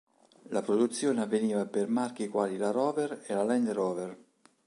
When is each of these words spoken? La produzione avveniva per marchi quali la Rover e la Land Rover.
La 0.49 0.63
produzione 0.63 1.21
avveniva 1.21 1.67
per 1.67 1.87
marchi 1.87 2.27
quali 2.27 2.57
la 2.57 2.71
Rover 2.71 3.21
e 3.27 3.35
la 3.35 3.43
Land 3.43 3.69
Rover. 3.69 4.17